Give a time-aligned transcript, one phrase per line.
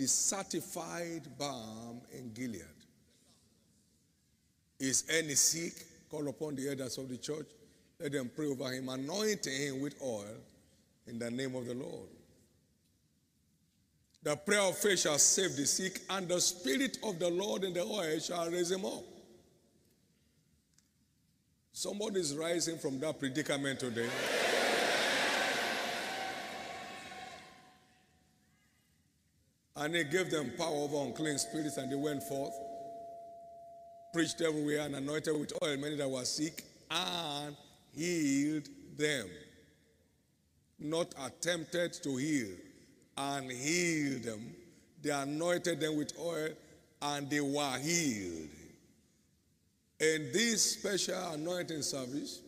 [0.00, 2.64] the certified balm in Gilead.
[4.78, 5.74] Is any sick?
[6.10, 7.46] Call upon the elders of the church.
[8.00, 10.24] Let them pray over him, anointing him with oil
[11.06, 12.08] in the name of the Lord.
[14.22, 17.74] The prayer of faith shall save the sick, and the Spirit of the Lord in
[17.74, 19.04] the oil shall raise him up.
[21.74, 24.08] Somebody is rising from that predicament today.
[29.80, 32.52] And he gave them power over unclean spirits, and they went forth,
[34.12, 37.56] preached everywhere, and anointed with oil many that were sick, and
[37.96, 39.26] healed them.
[40.78, 42.50] Not attempted to heal,
[43.16, 44.54] and healed them.
[45.02, 46.50] They anointed them with oil,
[47.00, 48.50] and they were healed.
[49.98, 52.42] In this special anointing service,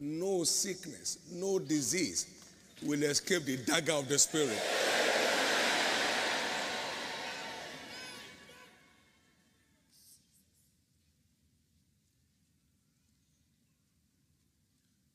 [0.00, 2.26] no sickness, no disease
[2.82, 4.58] will escape the dagger of the Spirit.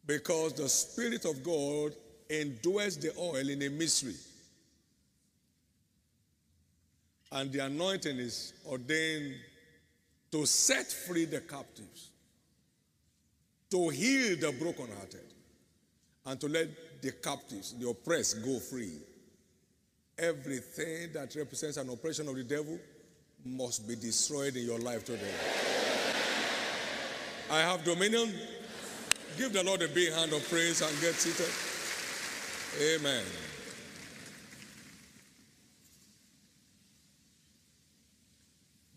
[0.07, 1.93] Because the Spirit of God
[2.29, 4.15] endures the oil in a mystery.
[7.31, 9.35] And the anointing is ordained
[10.31, 12.09] to set free the captives,
[13.69, 15.33] to heal the brokenhearted,
[16.25, 18.99] and to let the captives, the oppressed, go free.
[20.17, 22.79] Everything that represents an oppression of the devil
[23.45, 25.33] must be destroyed in your life today.
[27.51, 28.33] I have dominion.
[29.37, 31.53] Give the Lord a big hand of praise and get seated.
[32.81, 33.23] Amen.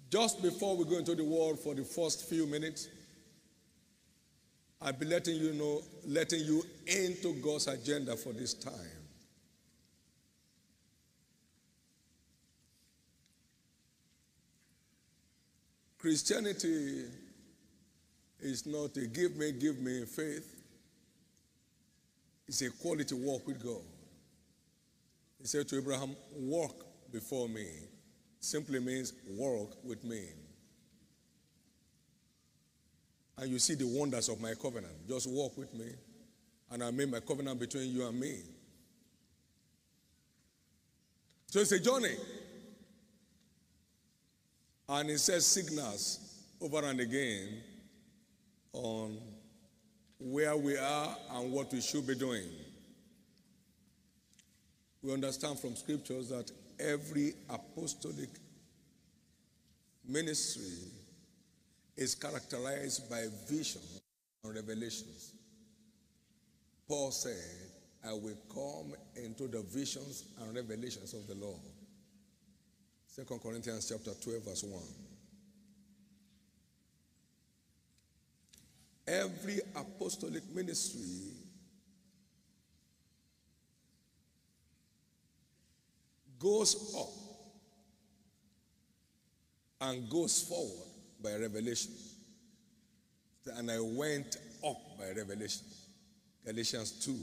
[0.08, 2.88] Just before we go into the word for the first few minutes,
[4.80, 8.72] I'll be letting you know, letting you into God's agenda for this time.
[15.98, 17.04] Christianity
[18.42, 20.62] is not a give me, give me faith.
[22.48, 23.82] It's a quality walk with God.
[25.40, 27.66] He said to Abraham, Walk before me.
[28.40, 30.22] Simply means walk with me.
[33.38, 35.08] And you see the wonders of my covenant.
[35.08, 35.86] Just walk with me,
[36.70, 38.40] and I make my covenant between you and me.
[41.46, 42.16] So it's a journey.
[44.88, 46.18] And it says signals
[46.60, 47.62] over and again
[48.72, 49.18] on
[50.18, 52.44] where we are and what we should be doing.
[55.02, 58.28] We understand from scriptures that every apostolic
[60.06, 60.90] ministry
[61.96, 63.82] is characterized by vision
[64.44, 65.32] and revelations.
[66.88, 67.34] Paul said,
[68.06, 71.60] I will come into the visions and revelations of the Lord.
[73.14, 75.09] 2 Corinthians chapter 12, verse 1.
[79.10, 81.32] Every apostolic ministry
[86.38, 87.08] goes up
[89.80, 90.86] and goes forward
[91.20, 91.90] by revelation.
[93.56, 95.66] And I went up by revelation.
[96.46, 97.16] Galatians 2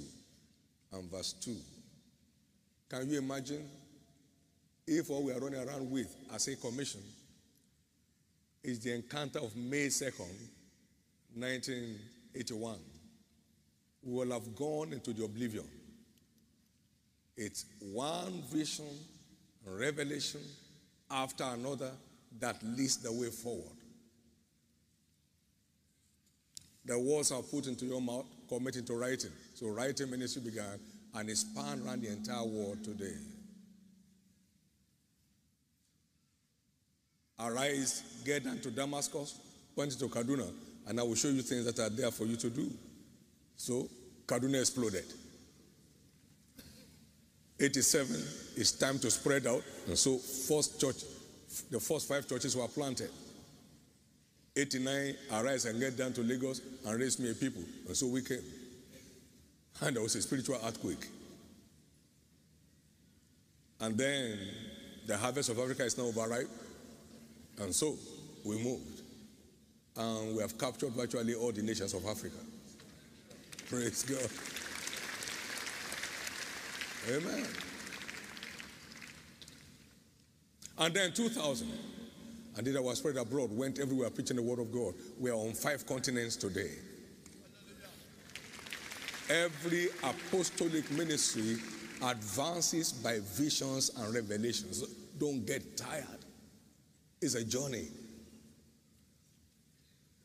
[0.98, 1.56] and verse 2.
[2.90, 3.66] Can you imagine
[4.86, 7.02] if what we are running around with as a commission
[8.62, 10.36] is the encounter of May 2nd,
[11.40, 12.78] 1981?
[14.04, 15.66] We will have gone into the oblivion.
[17.36, 18.86] It's one vision,
[19.66, 20.42] revelation
[21.12, 21.92] after another
[22.40, 23.76] that leads the way forward.
[26.86, 29.32] The words are put into your mouth, commit into writing.
[29.54, 30.80] So writing ministry began
[31.14, 33.16] and it spanned around the entire world today.
[37.40, 39.38] Arise, get down to Damascus,
[39.76, 40.52] point to Kaduna,
[40.88, 42.72] and I will show you things that are there for you to do.
[43.58, 43.90] So
[44.26, 45.06] Kaduna exploded.
[47.60, 48.16] 87
[48.56, 49.64] it's time to spread out.
[49.88, 51.04] And so first church,
[51.70, 53.10] the first five churches were planted.
[54.56, 57.62] 89, arise and get down to Lagos and raise me a people.
[57.86, 58.42] And so we came.
[59.82, 61.08] And there was a spiritual earthquake.
[63.80, 64.40] And then
[65.06, 66.50] the harvest of Africa is now overripe.
[67.60, 67.96] And so
[68.44, 69.02] we moved.
[69.98, 72.38] And we have captured virtually all the nations of Africa.
[73.70, 74.30] Praise God.
[77.16, 77.46] Amen.
[80.80, 81.68] And then 2000,
[82.56, 84.94] and then I was spread abroad, went everywhere preaching the word of God.
[85.20, 86.72] We are on five continents today.
[89.30, 91.58] Every apostolic ministry
[92.04, 94.84] advances by visions and revelations.
[95.18, 96.06] Don't get tired.
[97.22, 97.88] It's a journey.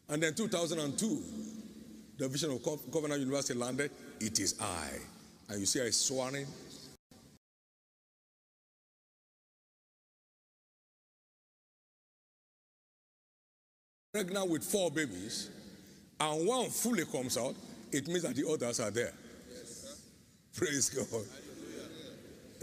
[0.08, 1.22] And then 2002,
[2.18, 2.62] the vision of
[2.92, 3.90] Covenant University landed.
[4.20, 4.88] It is I.
[5.48, 6.46] And you see, I swearing.
[14.12, 15.48] Pregnant with four babies,
[16.20, 17.54] and one fully comes out,
[17.90, 19.14] it means that the others are there.
[19.50, 20.02] Yes,
[20.54, 21.24] Praise God.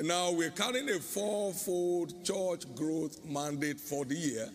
[0.05, 4.49] Now we're carrying a fourfold church growth mandate for the year.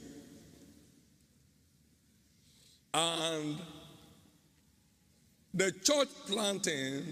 [2.94, 3.58] And
[5.52, 7.02] the church planting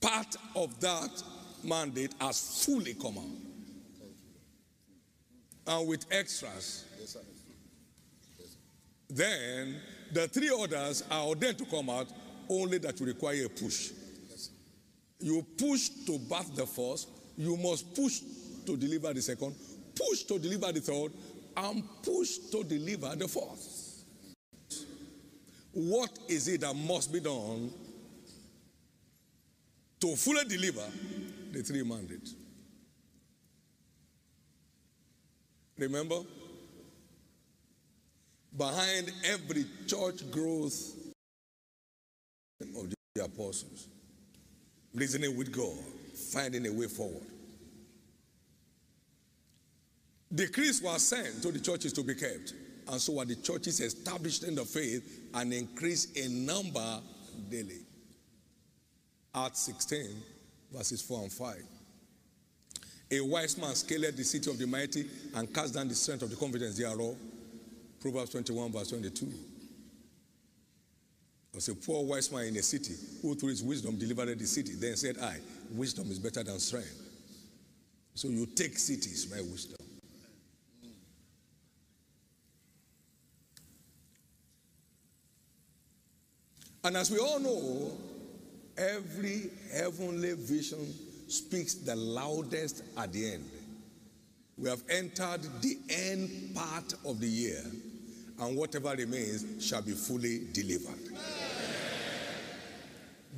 [0.00, 1.22] part of that
[1.62, 3.24] mandate has fully come out.
[5.68, 6.84] And with extras.
[9.08, 9.76] Then
[10.12, 12.08] the three others are ordained to come out,
[12.48, 13.92] only that you require a push.
[15.20, 18.20] You push to birth the first, you must push
[18.66, 19.54] to deliver the second,
[19.94, 21.12] push to deliver the third,
[21.58, 24.04] and push to deliver the fourth.
[25.72, 27.70] What is it that must be done
[30.00, 30.84] to fully deliver
[31.52, 32.34] the three mandates?
[35.76, 36.20] Remember?
[38.56, 40.94] Behind every church growth
[42.60, 43.88] of the apostles
[44.94, 45.78] reasoning with God,
[46.32, 47.22] finding a way forward.
[50.34, 52.52] Decrees were sent to the churches to be kept,
[52.88, 57.00] and so were the churches established in the faith and increased in number
[57.50, 57.80] daily.
[59.34, 60.06] Acts 16,
[60.72, 61.56] verses 4 and 5.
[63.10, 66.30] A wise man scaled the city of the mighty and cast down the strength of
[66.30, 67.16] the confidence thereof.
[68.00, 69.34] Proverbs 21, verse 22 There
[71.54, 74.74] was a poor wise man in a city who through his wisdom delivered the city.
[74.74, 75.36] Then said, I,
[75.70, 77.00] wisdom is better than strength.
[78.14, 79.87] So you take cities by wisdom.
[86.88, 87.92] And as we all know,
[88.78, 90.90] every heavenly vision
[91.28, 93.44] speaks the loudest at the end.
[94.56, 97.62] We have entered the end part of the year,
[98.40, 101.14] and whatever remains shall be fully delivered.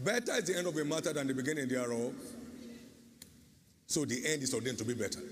[0.05, 2.14] Better is the end of a matter than the beginning thereof.
[3.88, 5.23] So the end is ordained to be better.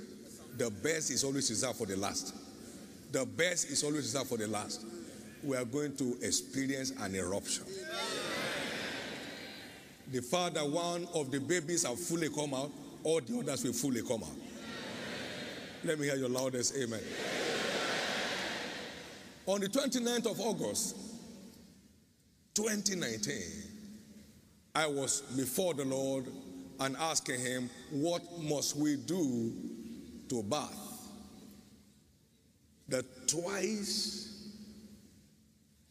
[0.57, 2.35] The best is always reserved for the last.
[3.13, 4.85] The best is always reserved for the last.
[5.43, 7.65] We are going to experience an eruption.
[10.11, 12.71] The father, one of the babies have fully come out,
[13.05, 14.37] all the others will fully come out.
[15.85, 17.01] Let me hear your loudest amen.
[19.47, 20.97] On the 29th of August,
[22.55, 23.35] 2019,
[24.75, 26.27] I was before the Lord
[26.81, 29.53] and asking him, What must we do
[30.29, 31.09] to bath?
[32.89, 34.28] The twice,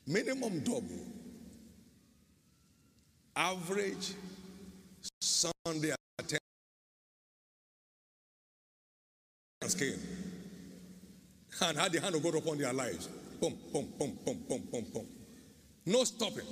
[0.07, 1.05] minimum double,
[3.35, 4.13] average
[5.21, 6.41] Sunday attendance
[9.77, 9.99] came
[11.61, 13.07] and had the hand of God upon their lives.
[13.39, 15.07] Boom, boom, boom, boom, boom, boom, boom.
[15.85, 16.45] No stopping.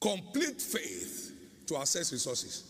[0.00, 1.32] Complete faith
[1.66, 2.64] to access resources.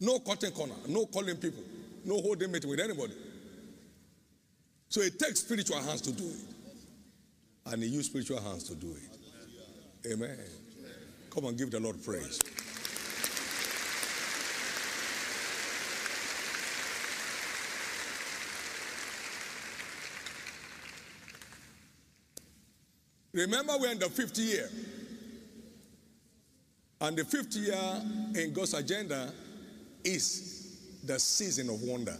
[0.00, 1.62] No cutting corner, no calling people,
[2.04, 3.14] no holding meeting with anybody.
[4.94, 7.72] So it takes spiritual hands to do it.
[7.72, 10.12] And he used spiritual hands to do it.
[10.12, 10.38] Amen.
[11.30, 12.38] Come and give the Lord praise.
[23.32, 24.70] Remember, we're in the fifth year.
[27.00, 28.00] And the fifth year
[28.36, 29.32] in God's agenda
[30.04, 32.16] is the season of wonder.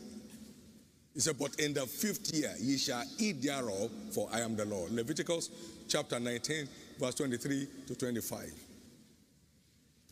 [1.15, 4.65] He said, But in the fifth year ye shall eat thereof, for I am the
[4.65, 4.91] Lord.
[4.91, 5.51] Leviticus
[5.89, 6.69] chapter 19,
[6.99, 8.53] verse 23 to 25.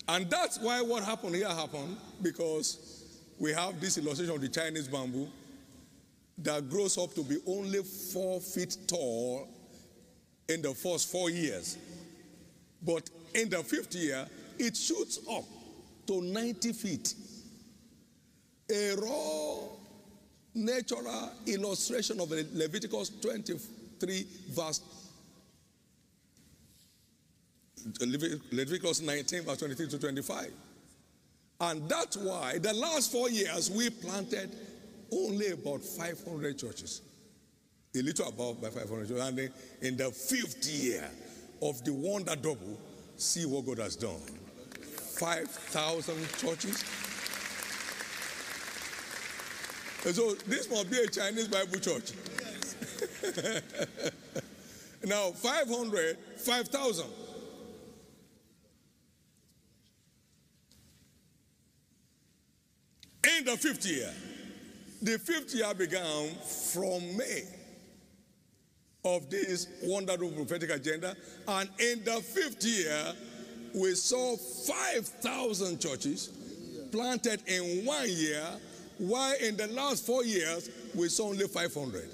[0.09, 4.89] And that's why what happened here happened, because we have this illustration of the Chinese
[4.89, 5.29] bamboo
[6.39, 9.49] that grows up to be only four feet tall
[10.49, 11.79] in the first four years.
[12.83, 14.27] But in the fifth year,
[14.59, 15.45] it shoots up
[16.07, 17.15] to 90 feet.
[18.71, 19.82] A raw
[20.55, 24.81] natural illustration of Leviticus 23, verse
[28.53, 30.53] Leviticus 19, verse 23 to 25.
[31.61, 34.51] And that's why the last four years we planted
[35.11, 37.03] only about 500 churches.
[37.95, 39.21] A little above by 500 churches.
[39.21, 39.51] And
[39.83, 41.09] in the fifth year
[41.61, 42.79] of the wonder double,
[43.23, 44.19] See what God has done.
[45.21, 46.83] 5,000 churches.
[50.11, 52.13] So this must be a Chinese Bible church.
[55.05, 57.07] now, 500, 5,000.
[63.39, 64.13] In the fifth year,
[65.01, 66.31] the fifth year began
[66.73, 67.45] from May
[69.05, 71.17] of this wonderful prophetic agenda.
[71.49, 73.13] And in the fifth year,
[73.75, 76.31] we saw 5,000 churches
[76.91, 78.47] planted in one year,
[78.99, 82.09] while in the last four years, we saw only 500.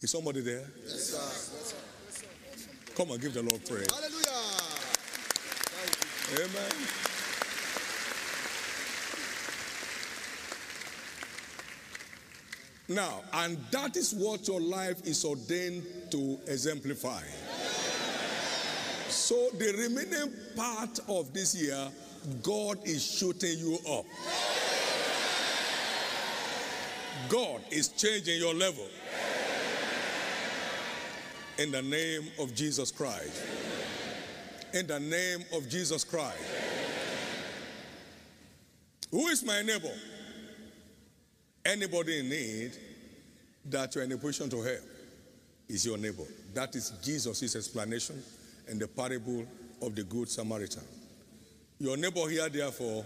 [0.00, 0.64] Is somebody there?
[0.82, 1.18] Yes, sir.
[1.18, 2.94] Yes, sir.
[2.96, 3.86] Come on, give the Lord praise.
[3.90, 4.30] Hallelujah.
[6.38, 6.72] Amen.
[12.88, 17.22] Now, and that is what your life is ordained to exemplify.
[19.08, 21.88] So, the remaining part of this year,
[22.42, 24.04] God is shooting you up.
[27.28, 28.86] God is changing your level.
[31.58, 33.42] In the name of Jesus Christ.
[34.72, 36.38] In the name of Jesus Christ.
[39.10, 39.92] Who is my neighbor?
[41.64, 42.72] Anybody in need
[43.66, 44.80] that you're in a position to help
[45.68, 46.24] is your neighbor.
[46.54, 48.22] That is Jesus' explanation
[48.68, 49.44] in the parable
[49.82, 50.82] of the Good Samaritan.
[51.78, 53.04] Your neighbor here, therefore,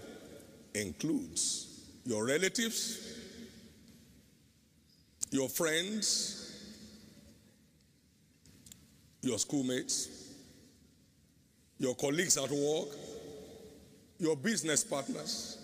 [0.73, 1.67] includes
[2.05, 3.14] your relatives,
[5.35, 6.49] your friends,
[9.21, 10.07] your schoolmates,
[11.77, 12.87] your colleagues at work,
[14.17, 15.57] your business partners,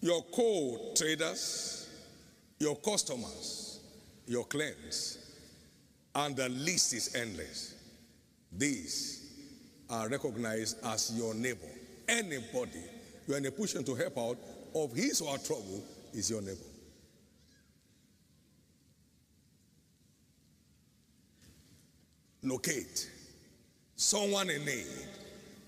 [0.00, 1.90] your co traders,
[2.58, 3.80] your customers,
[4.26, 5.18] your clients,
[6.14, 7.74] and the list is endless.
[8.50, 9.34] These
[9.90, 11.68] are recognized as your neighbor.
[12.08, 12.80] Anybody
[13.28, 14.38] you're in a position to help out
[14.74, 15.82] of his or her trouble
[16.14, 16.65] is your neighbor.
[22.42, 23.10] Locate
[23.96, 24.86] someone in need.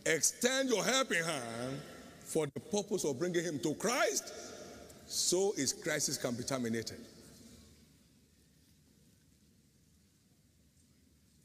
[0.07, 1.81] Extend your helping hand
[2.21, 4.33] for the purpose of bringing him to Christ
[5.07, 6.99] so his crisis can be terminated.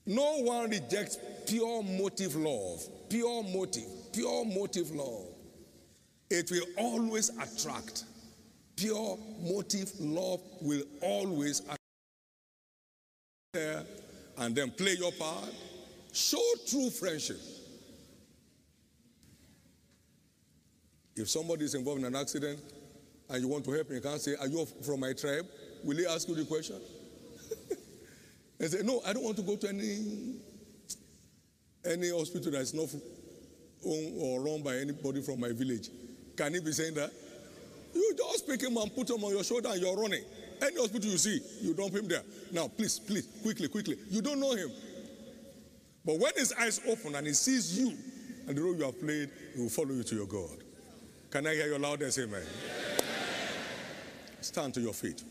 [0.06, 5.27] No one rejects pure motive love, pure motive, pure motive love.
[6.30, 8.03] It will always attract.
[8.75, 11.82] Pure motive love will always attract.
[14.43, 15.53] And then play your part.
[16.12, 17.39] Show true friendship.
[21.15, 22.59] If somebody is involved in an accident
[23.29, 25.45] and you want to help him, you can't say, Are you from my tribe?
[25.85, 26.75] Will he ask you the question?
[28.59, 30.35] and say, No, I don't want to go to any
[31.85, 32.89] any hospital that's not
[33.85, 35.89] owned or run by anybody from my village.
[36.35, 37.12] Can he be saying that?
[37.93, 40.23] You just pick him and put him on your shoulder and you're running.
[40.62, 42.24] Any hospital you see, you dump him there.
[42.51, 43.98] Now, please, please, quickly, quickly.
[44.10, 44.72] You don't know him.
[46.05, 47.98] But when his eyes open and he sees you
[48.48, 50.63] and the role you have played, he will follow you to your God.
[51.31, 52.43] Can I hear your loudest amen?
[54.41, 55.24] Stand to your feet.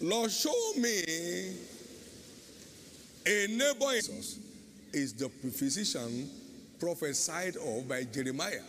[0.00, 1.54] Lord, show me
[3.26, 4.38] a neighbor Jesus
[4.92, 6.28] is the physician
[6.80, 8.62] prophesied of by Jeremiah.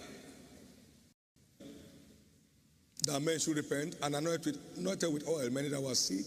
[3.04, 6.26] That men should repent and anoint with, anointed with oil many that were sick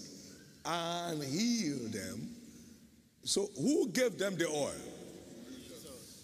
[0.65, 2.29] and heal them.
[3.25, 4.73] So who gave them the oil?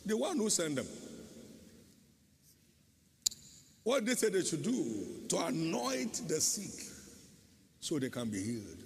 [0.04, 0.87] The one who sent them.
[3.85, 6.87] What they said they should do to anoint the sick
[7.80, 8.85] so they can be healed.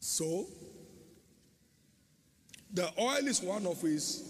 [0.00, 0.46] So,
[2.72, 4.24] the oil is one of his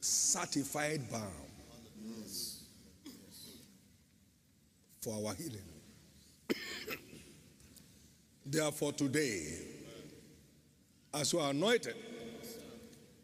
[0.00, 1.49] certified balm
[5.00, 5.64] for our healing.
[8.44, 9.46] Therefore, today,
[11.14, 11.94] as we are anointed,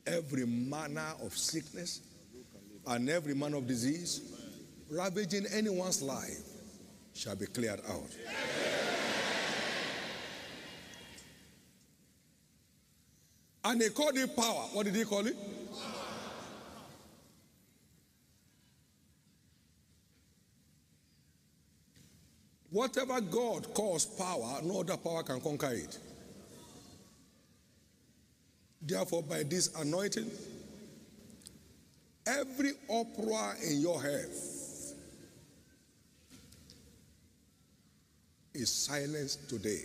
[0.07, 2.01] every manner of sickness
[2.87, 4.33] and every manner of disease
[4.89, 6.45] ravaging anyone's life
[7.13, 8.09] shall be cleared out.
[13.65, 14.69] And he called it power.
[14.73, 15.37] What did he call it?
[22.77, 25.99] Whatever God calls power, no other power can conquer it.
[28.83, 30.31] Therefore, by this anointing,
[32.27, 34.93] every uproar in your health
[38.53, 39.81] is silenced today.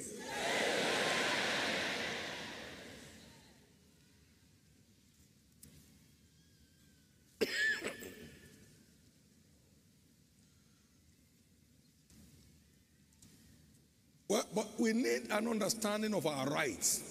[14.93, 17.01] We need an understanding of our rights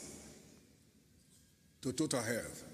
[1.80, 2.64] to total health.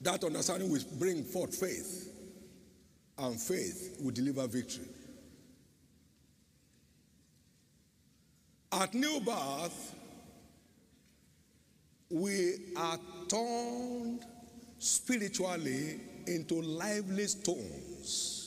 [0.00, 2.10] That understanding will bring forth faith,
[3.18, 4.86] and faith will deliver victory.
[8.72, 9.94] At new birth,
[12.10, 12.98] we are
[13.28, 14.20] turned
[14.78, 18.37] spiritually into lively stones.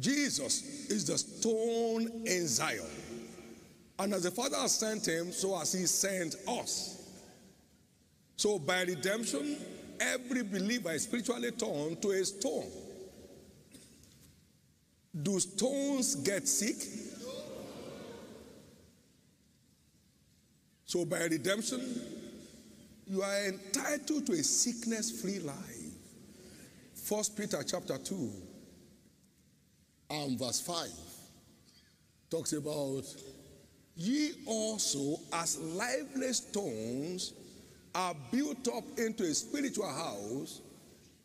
[0.00, 2.86] Jesus is the stone in Zion.
[3.98, 6.96] And as the Father has sent him, so has he sent us.
[8.36, 9.58] So by redemption,
[10.00, 12.70] every believer is spiritually turned to a stone.
[15.22, 16.76] Do stones get sick?
[20.86, 21.80] So by redemption,
[23.06, 25.56] you are entitled to a sickness-free life.
[26.94, 28.32] First Peter chapter 2
[30.10, 30.88] and verse 5
[32.30, 33.04] talks about
[33.96, 37.32] ye also as lively stones
[37.94, 40.60] are built up into a spiritual house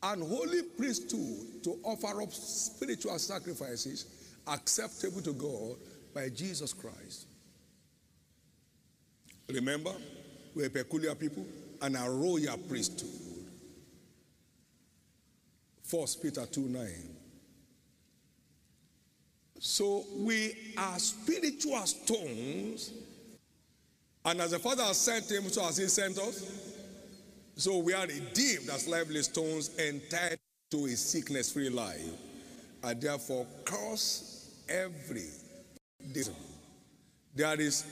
[0.03, 4.05] and holy priesthood to offer up spiritual sacrifices
[4.47, 5.77] acceptable to God
[6.13, 7.27] by Jesus Christ.
[9.49, 9.93] Remember,
[10.55, 11.45] we're a peculiar people
[11.81, 13.09] and a royal priesthood.
[15.83, 17.14] First Peter 2 9.
[19.67, 22.93] So we are spiritual stones,
[24.23, 26.45] and as the Father has sent him, so has he sent us.
[27.55, 30.37] So we are redeemed as lively stones entitled
[30.69, 31.99] to a sickness free life,
[32.83, 35.31] and therefore curse every.
[37.33, 37.85] There is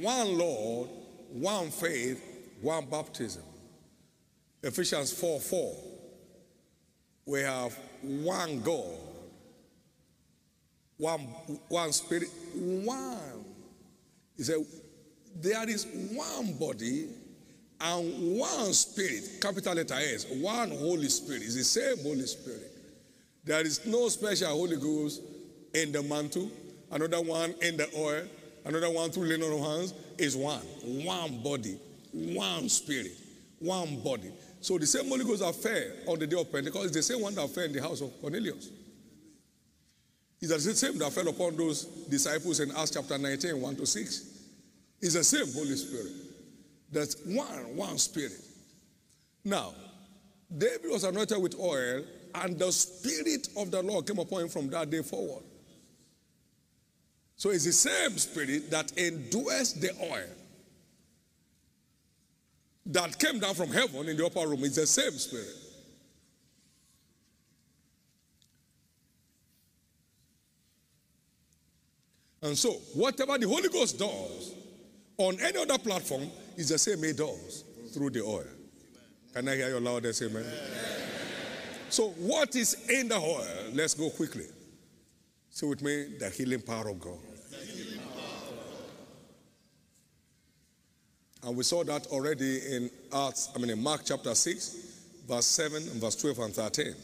[0.00, 0.88] one Lord,
[1.30, 2.20] one faith,
[2.60, 3.44] one baptism.
[4.60, 5.76] Ephesians 4 4.
[7.26, 8.98] We have one God,
[10.98, 11.20] one,
[11.68, 13.44] one spirit, one.
[14.36, 14.56] He said,
[15.36, 17.08] there is one body
[17.80, 21.42] and one spirit, capital letter S, one Holy Spirit.
[21.42, 22.70] It's the same Holy Spirit.
[23.44, 25.20] There is no special Holy Ghost
[25.74, 26.50] in the mantle,
[26.90, 28.22] another one in the oil,
[28.64, 29.94] another one through laying on of hands.
[30.18, 30.60] Is one,
[31.04, 31.76] one body,
[32.12, 33.12] one spirit,
[33.58, 34.30] one body.
[34.60, 37.20] So the same Holy Ghost that fell on the day of Pentecost is the same
[37.20, 38.68] one that fell in the house of Cornelius.
[40.42, 44.40] It's the same that fell upon those disciples in Acts chapter 19, 1 to 6.
[45.00, 46.12] It's the same Holy Spirit.
[46.90, 48.32] That's one, one spirit.
[49.44, 49.72] Now,
[50.56, 52.02] David was anointed with oil,
[52.34, 55.44] and the Spirit of the Lord came upon him from that day forward.
[57.36, 60.28] So it's the same Spirit that endures the oil
[62.86, 64.64] that came down from heaven in the upper room.
[64.64, 65.61] It's the same Spirit.
[72.42, 74.54] And so, whatever the Holy Ghost does
[75.16, 78.44] on any other platform is the same He does through the oil.
[79.32, 80.42] Can I hear your loudest amen?
[80.42, 81.08] amen?
[81.88, 83.46] So, what is in the oil?
[83.72, 84.46] Let's go quickly.
[85.50, 87.18] Say with me the healing power of God.
[91.44, 94.76] And we saw that already in Acts, I mean in Mark chapter 6,
[95.28, 96.94] verse 7 and verse 12 and 13.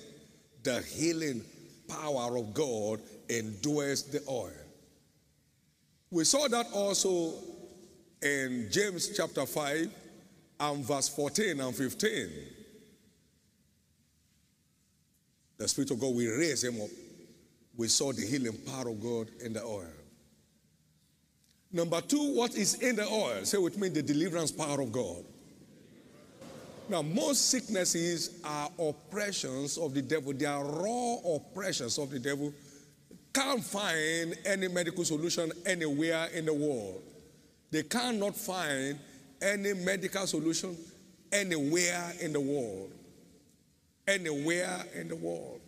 [0.62, 1.42] The healing
[1.88, 4.52] power of God endures the oil.
[6.10, 7.34] We saw that also
[8.22, 9.90] in James chapter 5
[10.60, 12.30] and verse 14 and 15.
[15.58, 16.88] The Spirit of God will raise him up.
[17.76, 19.86] We saw the healing power of God in the oil.
[21.70, 23.44] Number two, what is in the oil?
[23.44, 25.24] Say with me, the deliverance power of God.
[26.88, 30.32] Now, most sicknesses are oppressions of the devil.
[30.32, 32.54] They are raw oppressions of the devil.
[33.38, 37.00] Can't find any medical solution anywhere in the world.
[37.70, 38.98] They cannot find
[39.40, 40.76] any medical solution
[41.30, 42.90] anywhere in the world.
[44.08, 45.60] Anywhere in the world.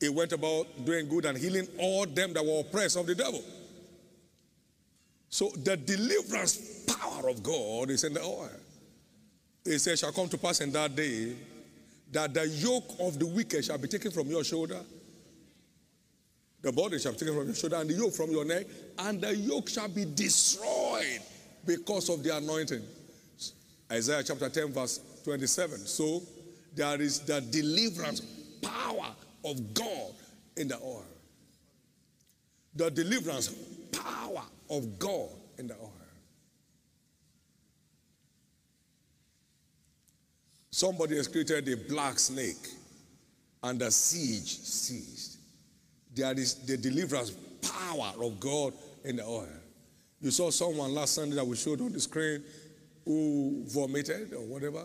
[0.00, 3.42] He went about doing good and healing all them that were oppressed of the devil.
[5.30, 8.50] So the deliverance power of God is in the oil.
[9.64, 11.36] He says, shall come to pass in that day
[12.12, 14.80] that the yoke of the wicked shall be taken from your shoulder.
[16.62, 18.66] The body shall be taken from your shoulder and the yoke from your neck,
[18.98, 21.20] and the yoke shall be destroyed
[21.64, 22.82] because of the anointing.
[23.90, 25.78] Isaiah chapter 10, verse 27.
[25.78, 26.22] So
[26.74, 28.20] there is the deliverance
[28.62, 30.12] power of God
[30.56, 31.04] in the oil.
[32.76, 33.54] The deliverance
[33.90, 35.99] power of God in the oil.
[40.70, 42.68] Somebody has created a black snake
[43.62, 45.38] and the siege ceased.
[46.14, 48.72] There is the deliverance power of God
[49.04, 49.48] in the oil.
[50.20, 52.42] You saw someone last Sunday that we showed on the screen
[53.04, 54.84] who vomited or whatever,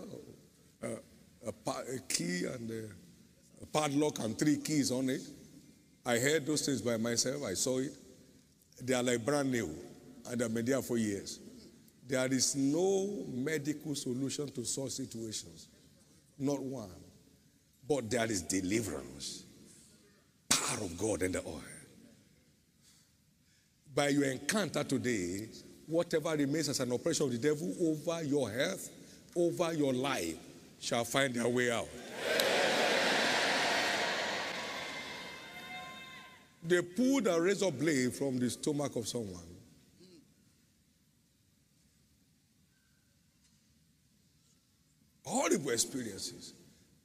[0.84, 0.88] uh,
[1.45, 2.84] a, a key and a,
[3.62, 5.21] a padlock and three keys on it.
[6.06, 7.43] I heard those things by myself.
[7.43, 7.91] I saw it.
[8.82, 9.69] They are like brand new,
[10.30, 11.39] and they've been there for years.
[12.08, 15.67] There is no medical solution to such situations,
[16.38, 16.89] not one.
[17.88, 19.43] But there is deliverance,
[20.50, 21.62] power of God in the oil.
[23.93, 25.50] By your encounter today,
[25.86, 28.89] whatever remains as an operation of the devil over your health,
[29.36, 30.36] over your life,
[30.80, 31.88] shall find their way out.
[36.63, 39.55] They pulled a razor blade from the stomach of someone.
[45.36, 46.54] Horrible experiences,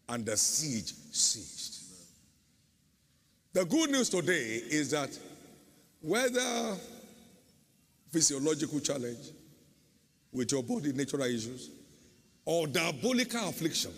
[0.08, 1.82] and the siege ceased.
[3.52, 5.18] The good news today is that
[6.00, 6.76] whether
[8.12, 9.32] physiological challenge
[10.32, 11.70] with your body, natural issues,
[12.44, 13.90] or diabolical affliction,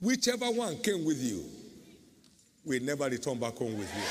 [0.00, 1.44] whichever one came with you,
[2.64, 4.02] will never return back home with you.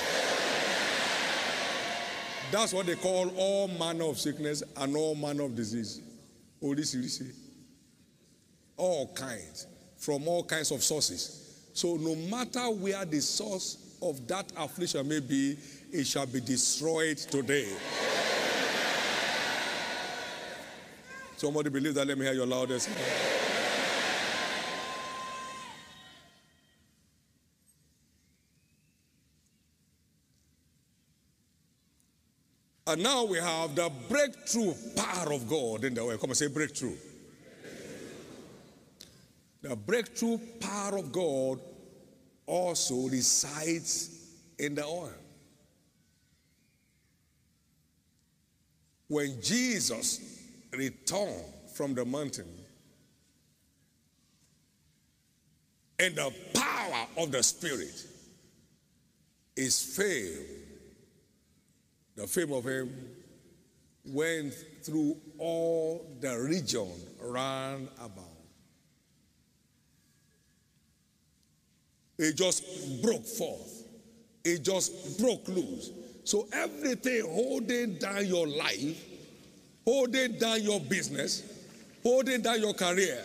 [2.52, 6.02] That's what they call all manner of sickness and all manner of disease.
[6.62, 7.49] Oríṣiríṣi.
[8.80, 11.70] All kinds, from all kinds of sources.
[11.74, 15.58] So no matter where the source of that affliction may be,
[15.92, 17.68] it shall be destroyed today.
[21.36, 22.08] Somebody believe that?
[22.08, 22.90] Let me hear your loudest.
[32.88, 36.18] And now we have the breakthrough power of God in the way.
[36.18, 36.96] Come and say breakthrough.
[39.62, 41.60] The breakthrough power of God
[42.46, 44.10] also resides
[44.58, 45.12] in the oil.
[49.08, 50.22] When Jesus
[50.72, 51.44] returned
[51.74, 52.48] from the mountain,
[56.00, 58.06] and the power of the Spirit
[59.56, 60.46] is fame,
[62.16, 62.94] the fame of him
[64.06, 68.39] went through all the region round about.
[72.20, 73.86] It just broke forth.
[74.44, 75.92] It just broke loose.
[76.26, 79.04] So everything holding down your life,
[79.86, 81.44] holding down your business,
[82.04, 83.24] holding down your career,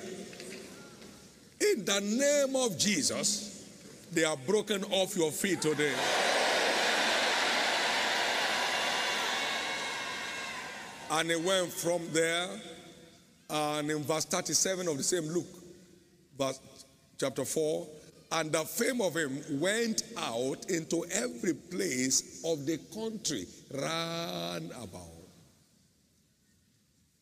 [1.61, 3.67] in the name of Jesus,
[4.13, 5.95] they are broken off your feet today.
[11.11, 12.49] And it went from there,
[13.51, 15.47] and in verse 37 of the same Luke,
[16.39, 16.61] verse
[17.19, 17.87] chapter 4,
[18.33, 25.03] and the fame of him went out into every place of the country ran about.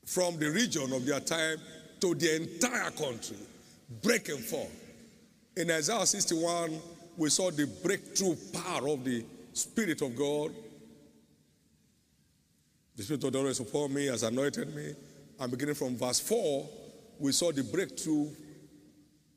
[0.06, 1.58] From the region of their time
[2.00, 3.36] to the entire country,
[4.02, 4.70] breaking forth.
[5.56, 6.80] In Isaiah 61,
[7.16, 10.52] we saw the breakthrough power of the Spirit of God.
[12.96, 14.94] The Spirit of the Lord is upon me, has anointed me.
[15.38, 16.68] And beginning from verse 4,
[17.18, 18.28] we saw the breakthrough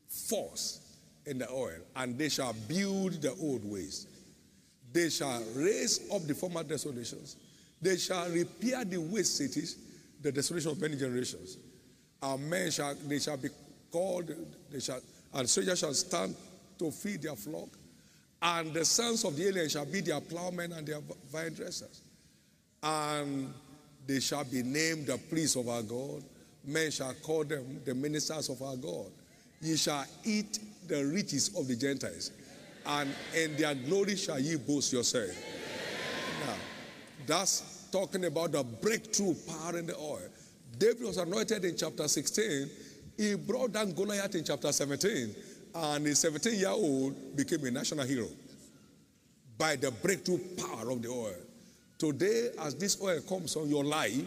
[0.08, 0.85] force
[1.26, 4.06] in the oil, and they shall build the old ways.
[4.92, 7.36] They shall raise up the former desolations.
[7.82, 9.76] They shall repair the waste cities,
[10.22, 11.58] the desolation of many generations.
[12.22, 13.48] And men shall they shall be
[13.90, 14.30] called,
[14.70, 15.00] they shall
[15.34, 16.34] and strangers shall stand
[16.78, 17.68] to feed their flock,
[18.40, 22.02] and the sons of the alien shall be their plowmen and their vine dressers.
[22.82, 23.52] And
[24.06, 26.22] they shall be named the priests of our God.
[26.64, 29.10] Men shall call them the ministers of our God.
[29.60, 32.30] Ye shall eat the riches of the Gentiles,
[32.84, 35.30] and in their glory shall ye boast yourself.
[36.46, 36.54] Now,
[37.26, 40.28] that's talking about the breakthrough power in the oil.
[40.78, 42.70] David was anointed in chapter 16.
[43.16, 45.34] He brought down Goliath in chapter 17,
[45.74, 48.28] and a 17 year old became a national hero
[49.58, 51.34] by the breakthrough power of the oil.
[51.98, 54.22] Today, as this oil comes on your life,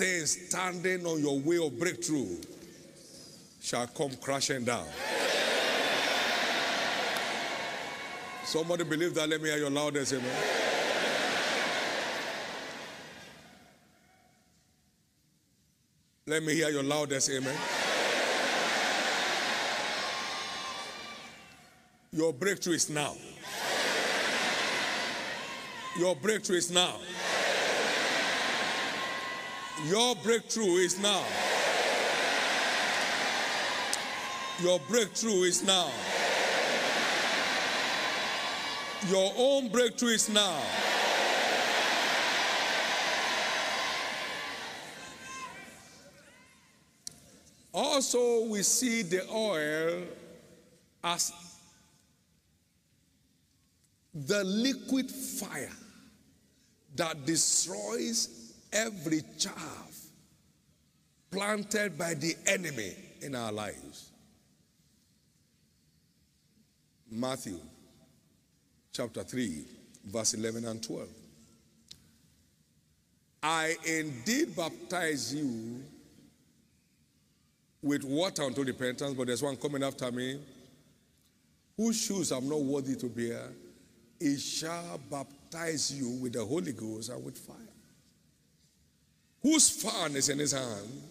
[0.00, 2.36] standing on your way of breakthrough
[3.60, 4.86] shall come crashing down.
[8.44, 9.28] Somebody believe that?
[9.28, 10.26] Let me hear your loudest amen.
[16.26, 17.56] Let me hear your loudest amen.
[22.12, 23.14] Your breakthrough is now.
[25.98, 26.96] Your breakthrough is now.
[29.86, 31.24] Your breakthrough is now.
[34.62, 35.90] Your breakthrough is now.
[39.08, 40.60] Your own breakthrough is now.
[47.72, 50.02] Also, we see the oil
[51.02, 51.32] as
[54.12, 55.72] the liquid fire
[56.96, 58.39] that destroys
[58.72, 59.90] every chaff
[61.30, 64.10] planted by the enemy in our lives.
[67.10, 67.58] Matthew
[68.92, 69.64] chapter 3,
[70.06, 71.08] verse 11 and 12.
[73.42, 75.82] I indeed baptize you
[77.82, 80.38] with water unto repentance, but there's one coming after me,
[81.76, 83.48] whose shoes I'm not worthy to bear.
[84.18, 87.56] He shall baptize you with the Holy Ghost and with fire.
[89.42, 91.02] Whose fan is in his hand,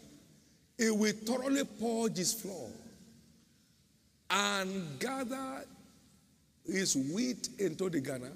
[0.77, 2.69] he will thoroughly purge his floor
[4.29, 5.65] and gather
[6.65, 8.31] his wheat into the garner,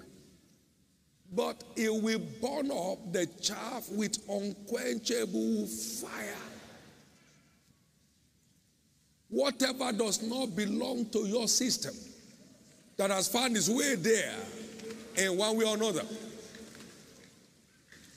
[1.32, 6.36] but he will burn up the chaff with unquenchable fire.
[9.30, 11.94] Whatever does not belong to your system
[12.98, 14.36] that has found its way there
[15.18, 16.04] in one way or another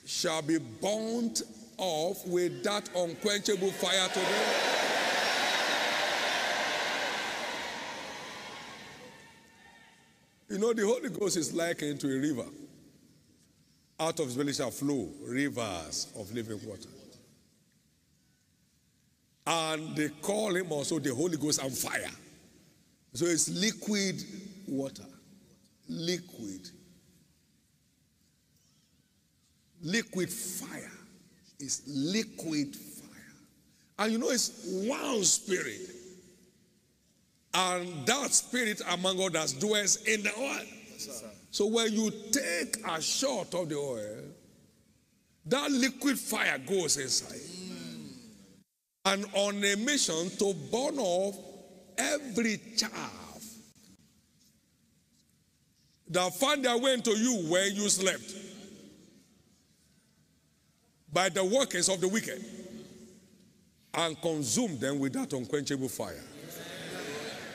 [0.05, 1.41] shall be burnt
[1.77, 4.77] off with that unquenchable fire today.
[10.49, 12.45] You know, the Holy Ghost is likened to a river.
[13.99, 16.89] Out of his belly shall flow rivers of living water.
[19.45, 22.11] And they call him also the Holy Ghost and fire.
[23.13, 24.23] So it's liquid
[24.67, 25.05] water.
[25.89, 26.69] Liquid.
[29.81, 30.96] Liquid fire
[31.59, 33.07] is liquid fire.
[33.99, 35.91] And you know, it's one spirit.
[37.53, 40.65] And that spirit, among others, dwells in the oil.
[41.51, 44.23] So when you take a shot of the oil,
[45.45, 47.39] that liquid fire goes inside.
[49.05, 51.35] And on a mission to burn off
[51.97, 53.43] every chaff
[56.09, 58.33] that found their way into you when you slept
[61.17, 62.45] by the workers of the wicked
[63.95, 66.23] and consume them with that unquenchable fire.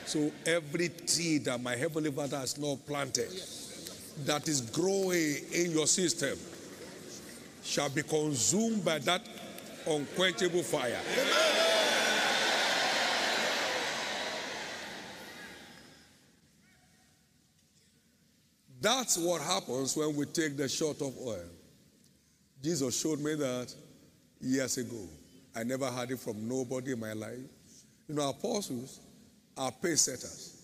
[0.05, 3.29] So every tree that my heavenly Father has not planted
[4.25, 6.37] that is growing in your system
[7.63, 9.25] shall be consumed by that
[9.87, 10.99] unquenchable fire.
[18.81, 21.62] That's what happens when we take the shot of oil.
[22.63, 23.73] Jesus showed me that
[24.39, 25.05] years ago.
[25.53, 27.37] I never had it from nobody in my life.
[28.07, 29.01] You know, apostles
[29.57, 30.61] are pace setters.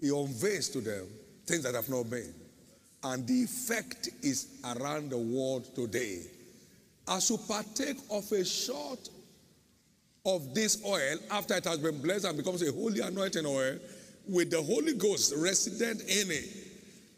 [0.00, 1.06] He unveils to them
[1.44, 2.32] things that have not been.
[3.04, 6.22] And the effect is around the world today.
[7.06, 8.98] As you partake of a shot
[10.24, 13.76] of this oil after it has been blessed and becomes a holy anointing oil
[14.28, 16.48] with the Holy Ghost resident in it,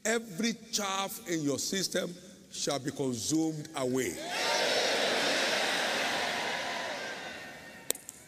[0.05, 2.13] every chaff in your system
[2.51, 4.15] shall be consumed away.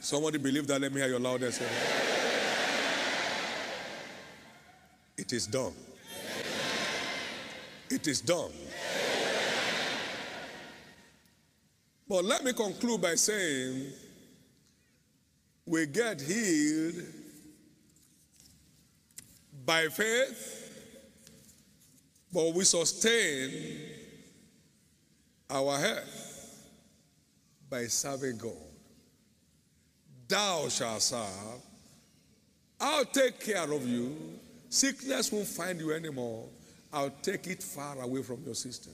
[0.00, 0.80] Somebody believe that?
[0.80, 1.62] Let me hear your loudest.
[5.16, 5.72] It is done.
[7.90, 8.50] It is done.
[12.08, 13.92] But let me conclude by saying
[15.64, 17.04] we get healed
[19.64, 20.72] by faith,
[22.32, 23.99] but we sustain
[25.50, 26.66] our health
[27.68, 28.52] by serving God.
[30.28, 31.62] Thou shalt serve.
[32.80, 34.16] I'll take care of you.
[34.68, 36.46] Sickness won't find you anymore.
[36.92, 38.92] I'll take it far away from your system.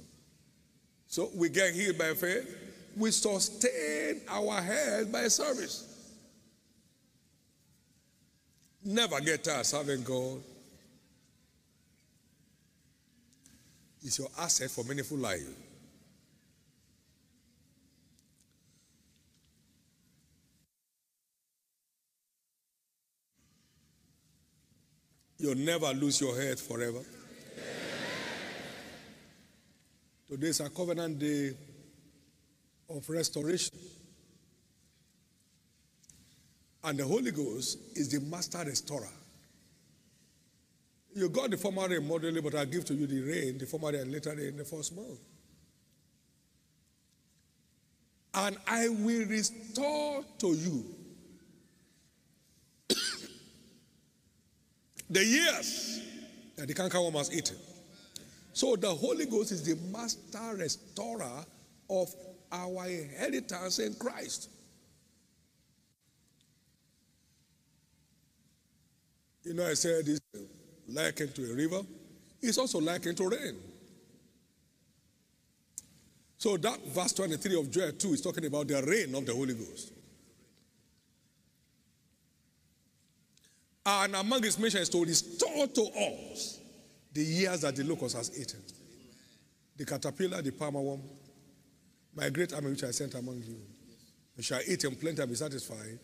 [1.07, 2.57] So we get healed by faith.
[2.97, 5.92] We sustain our health by service.
[8.85, 10.40] Never get tired serving God.
[14.03, 15.66] It's your asset for meaningful life.
[25.38, 27.01] You'll never lose your head forever.
[30.29, 31.53] Today is a covenant day
[32.88, 33.79] of restoration.
[36.83, 39.09] And the Holy Ghost is the master restorer.
[41.14, 43.92] You got the former rain moderately, but I give to you the rain, the former
[43.92, 45.18] rain, later in the first month.
[48.35, 50.96] And I will restore to you
[55.09, 56.01] The years
[56.57, 57.57] that the cankerworm has eaten.
[58.53, 61.45] So the Holy Ghost is the master restorer
[61.88, 62.09] of
[62.51, 64.51] our inheritance in Christ.
[69.45, 70.21] You know, I said it's
[70.88, 71.81] likened to a river.
[72.42, 73.57] It's also likened to rain.
[76.38, 79.55] So that verse 23 of Joel 2 is talking about the rain of the Holy
[79.55, 79.92] Ghost.
[83.88, 86.59] And among his mission is to restore to us
[87.12, 88.61] the years that the locust has eaten.
[89.77, 91.03] The caterpillar, the palmer worm,
[92.14, 93.61] my great army which I sent among you.
[94.37, 95.99] You shall eat in plenty and be satisfied,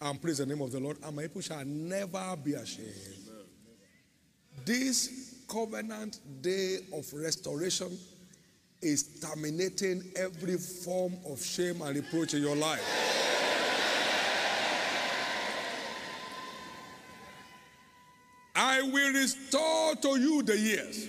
[0.00, 2.88] and praise the name of the Lord, and my people shall never be ashamed.
[4.64, 7.96] This covenant day of restoration
[8.82, 13.19] is terminating every form of shame and reproach in your life.
[19.12, 21.08] Restore to you the years.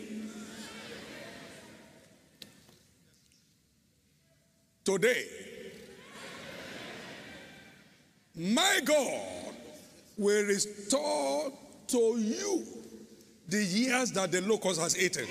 [4.84, 5.26] Today,
[8.36, 9.56] my God
[10.18, 11.52] will restore
[11.88, 12.66] to you
[13.48, 15.28] the years that the locust has eaten.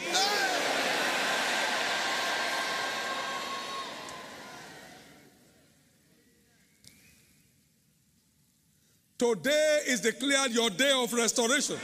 [9.19, 11.77] Today is declared your day of restoration.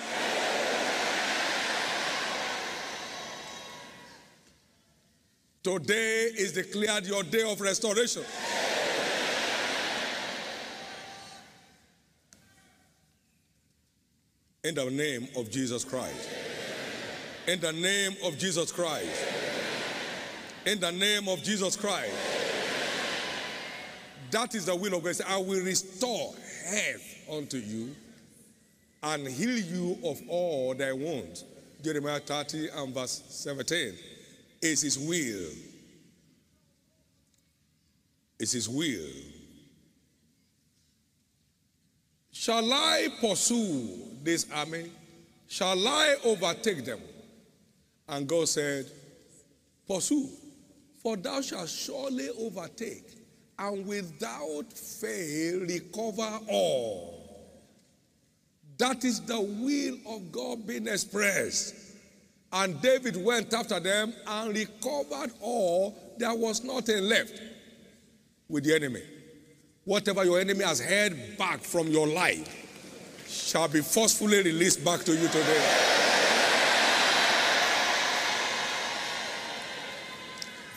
[5.67, 8.23] Today is declared your day of restoration.
[14.63, 16.31] In the name of Jesus Christ.
[17.49, 19.11] In the name of Jesus Christ.
[20.67, 22.15] In the name of Jesus Christ.
[24.31, 25.17] That is the will of God.
[25.27, 26.33] I will restore
[26.65, 27.91] health unto you
[29.03, 31.45] and heal you of all thy wounds.
[31.83, 33.95] Jeremiah 30 and verse 17.
[34.73, 35.51] It's his will.
[38.39, 39.11] It's his will.
[42.33, 43.89] Shall I pursue
[44.23, 44.91] this army?
[45.49, 47.01] Shall I overtake them?
[48.09, 48.91] And God said,
[49.89, 50.29] Pursue,
[51.01, 53.05] for thou shalt surely overtake,
[53.59, 57.17] and without fail recover all.
[58.79, 61.86] That is the will of God being expressed.
[62.53, 65.97] And David went after them and recovered all.
[66.19, 67.41] There was nothing left
[68.49, 69.03] with the enemy.
[69.85, 72.65] Whatever your enemy has held back from your life
[73.29, 75.65] shall be forcefully released back to you today.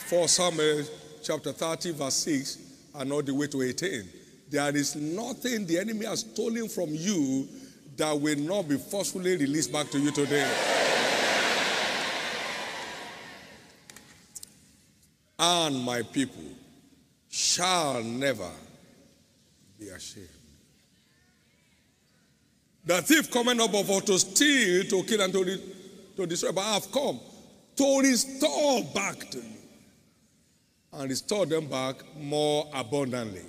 [0.07, 0.85] For Samuel
[1.23, 2.57] chapter 30, verse 6,
[2.95, 4.09] and all the way to 18.
[4.49, 7.47] There is nothing the enemy has stolen from you
[7.97, 10.78] that will not be forcefully released back to you today.
[15.39, 16.43] And my people
[17.29, 18.51] shall never
[19.79, 20.27] be ashamed.
[22.85, 25.59] The thief coming up for to steal, to kill, and to,
[26.17, 27.19] to destroy, but I have come
[27.75, 29.43] to restore back to you
[30.93, 33.45] and restore them back more abundantly.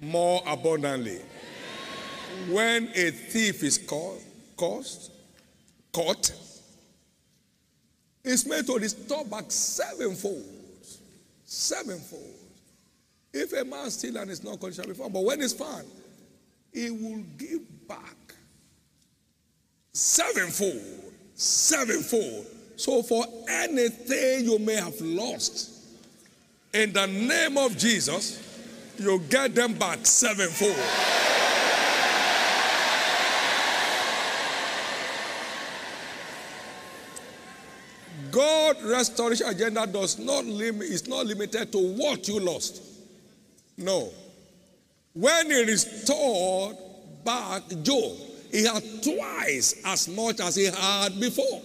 [0.00, 1.20] More abundantly.
[2.48, 4.20] When a thief is caught,
[4.56, 6.32] caught,
[8.24, 10.57] it's made to restore back sevenfold.
[11.50, 12.34] Sevenfold.
[13.32, 15.14] If a man steal and is not caught, shall be found.
[15.14, 15.86] But when it's found,
[16.74, 18.34] he will give back
[19.94, 20.82] sevenfold.
[21.34, 22.46] Sevenfold.
[22.76, 25.70] So for anything you may have lost,
[26.74, 28.42] in the name of Jesus,
[28.98, 30.76] you get them back sevenfold.
[38.38, 42.80] God restoration agenda does not limit is not limited to what you lost.
[43.76, 44.10] No.
[45.12, 46.76] When he restored
[47.24, 48.16] back Job,
[48.52, 51.60] he had twice as much as he had before.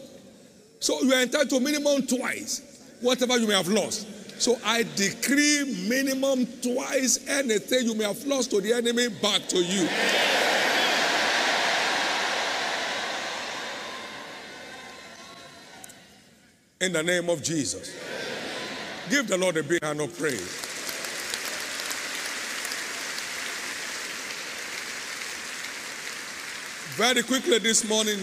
[0.79, 4.41] So you are entitled to minimum twice, whatever you may have lost.
[4.41, 9.57] So I decree minimum twice anything you may have lost to the enemy back to
[9.57, 9.87] you.
[16.83, 17.95] In the name of Jesus.
[19.09, 20.41] Give the Lord a big hand of praise.
[26.97, 28.19] Very quickly this morning,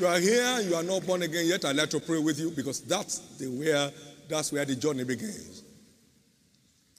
[0.00, 1.66] you are here, you are not born again yet.
[1.66, 3.90] I'd like to pray with you because that's the where
[4.30, 5.62] that's where the journey begins.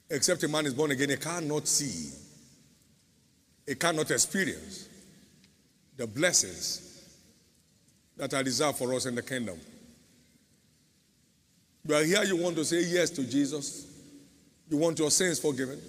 [0.08, 2.16] Except a man is born again, he cannot see,
[3.66, 4.88] he cannot experience
[5.98, 7.18] the blessings
[8.18, 9.60] that are reserved for us in the kingdom.
[11.90, 13.88] You are here, you want to say yes to Jesus.
[14.70, 15.82] You want your sins forgiven.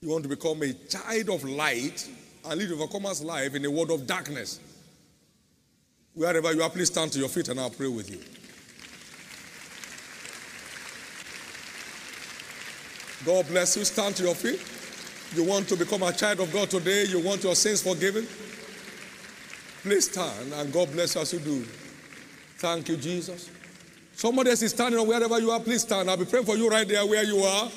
[0.00, 2.10] You want to become a child of light
[2.44, 4.58] and live overcomer's life in a world of darkness.
[6.14, 8.18] Wherever you are, please stand to your feet and I'll pray with you.
[13.24, 13.84] God bless you.
[13.84, 14.60] Stand to your feet.
[15.36, 17.04] You want to become a child of God today.
[17.04, 18.26] You want your sins forgiven.
[19.84, 21.62] Please stand and God bless as you do.
[22.56, 23.48] Thank you, Jesus.
[24.20, 25.60] Somebody else is standing wherever you are.
[25.60, 26.10] Please stand.
[26.10, 27.70] I'll be praying for you right there where you are.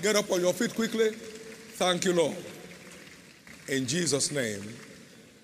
[0.00, 1.10] Get up on your feet quickly.
[1.10, 2.36] Thank you, Lord.
[3.66, 4.62] In Jesus' name.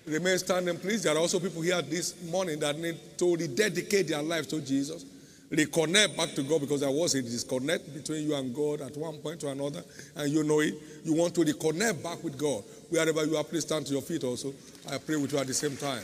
[0.05, 1.03] Remain standing, please.
[1.03, 5.03] There are also people here this morning that need to rededicate their lives to Jesus,
[5.51, 9.17] reconnect back to God because there was a disconnect between you and God at one
[9.17, 9.83] point or another,
[10.15, 10.73] and you know it.
[11.03, 12.63] You want to reconnect back with God.
[12.89, 14.53] Wherever you are, please stand to your feet also.
[14.89, 16.03] I pray with you at the same time.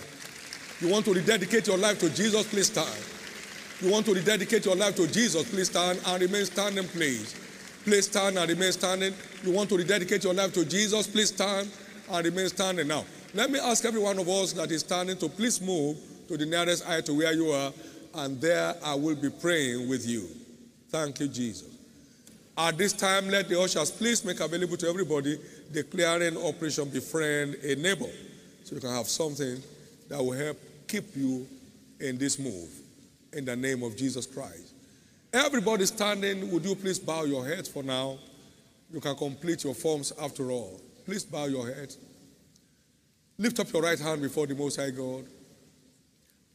[0.81, 3.20] You want to rededicate your life to Jesus, please stand.
[3.81, 7.35] You want to rededicate your life to Jesus, please stand and remain standing, please.
[7.83, 9.11] Please stand and remain standing.
[9.43, 11.67] You want to rededicate your life to Jesus, please stand
[12.11, 12.87] and remain standing.
[12.87, 16.37] Now, let me ask every one of us that is standing to please move to
[16.37, 17.73] the nearest eye to where you are,
[18.17, 20.27] and there I will be praying with you.
[20.89, 21.75] Thank you, Jesus.
[22.55, 25.39] At this time, let the ushers please make available to everybody
[25.71, 28.11] the clearing operation befriend a neighbor
[28.63, 29.57] so you can have something
[30.07, 31.47] that will help keep you
[31.99, 32.80] in this move
[33.33, 34.73] in the name of Jesus Christ.
[35.33, 38.17] Everybody standing, would you please bow your heads for now?
[38.91, 40.81] You can complete your forms after all.
[41.05, 41.95] Please bow your head.
[43.37, 45.25] Lift up your right hand before the Most High God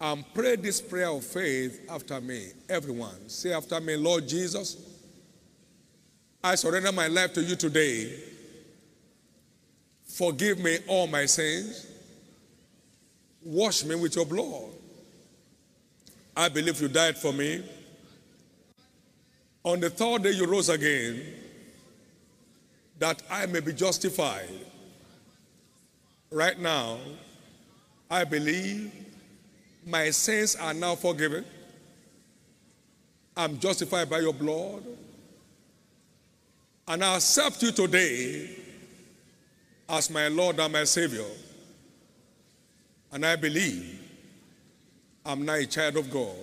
[0.01, 2.49] and pray this prayer of faith after me.
[2.69, 4.77] Everyone, say after me, Lord Jesus,
[6.45, 8.13] I surrender my life to you today.
[10.05, 11.87] Forgive me all my sins.
[13.43, 14.71] Wash me with your blood.
[16.37, 17.65] I believe you died for me.
[19.65, 21.23] On the third day, you rose again
[22.99, 24.51] that I may be justified.
[26.31, 26.99] Right now,
[28.11, 28.93] I believe
[29.87, 31.45] my sins are now forgiven.
[33.37, 34.85] I'm justified by your blood.
[36.87, 38.57] And I accept you today
[39.89, 41.25] as my Lord and my Savior.
[43.11, 44.06] And I believe
[45.27, 46.37] I'm now a child of God.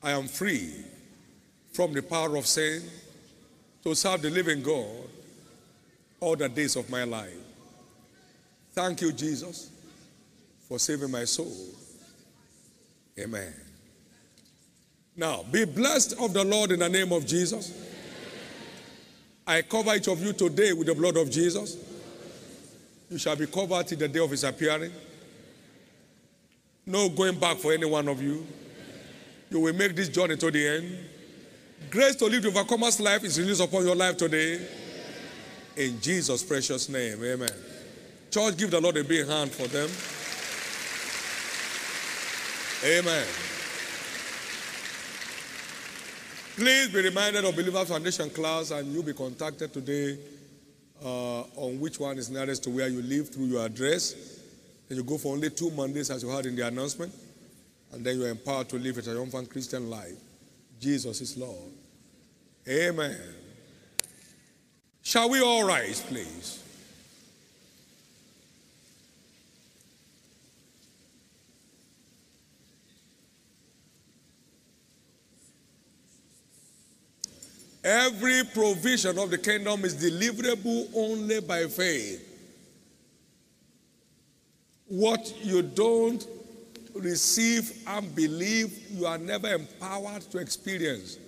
[0.00, 0.72] I am free
[1.72, 2.82] from the power of sin
[3.82, 5.08] to serve the living God
[6.20, 7.34] all the days of my life.
[8.72, 9.70] Thank you, Jesus,
[10.68, 11.52] for saving my soul.
[13.18, 13.52] Amen.
[15.16, 17.76] Now, be blessed of the Lord in the name of Jesus.
[19.44, 21.76] I cover each of you today with the blood of Jesus.
[23.10, 24.92] You shall be covered till the day of his appearing.
[26.84, 28.46] No going back for any one of you.
[29.50, 30.98] You will make this journey to the end.
[31.90, 34.66] Grace to live the overcomer's life is released upon your life today.
[35.76, 37.22] In Jesus' precious name.
[37.22, 37.50] Amen.
[38.30, 39.88] Church, give the Lord a big hand for them.
[42.84, 43.26] Amen.
[46.56, 50.18] Please be reminded of Believer Foundation class, and you'll be contacted today
[51.04, 54.31] uh, on which one is nearest to where you live through your address.
[54.92, 57.14] And you go for only two Mondays, as you heard in the announcement,
[57.92, 60.18] and then you're empowered to live a triumphant Christian life.
[60.78, 61.72] Jesus is Lord.
[62.68, 63.16] Amen.
[65.00, 66.62] Shall we all rise, please?
[77.82, 82.31] Every provision of the kingdom is deliverable only by faith.
[84.86, 86.26] What you don't
[86.94, 91.18] receive and believe, you are never empowered to experience.